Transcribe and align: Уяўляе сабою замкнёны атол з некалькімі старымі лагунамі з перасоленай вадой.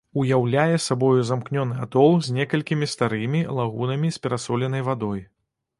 Уяўляе 0.19 0.77
сабою 0.85 1.19
замкнёны 1.31 1.75
атол 1.85 2.17
з 2.29 2.37
некалькімі 2.39 2.91
старымі 2.95 3.45
лагунамі 3.61 4.09
з 4.19 4.27
перасоленай 4.27 4.81
вадой. 4.91 5.21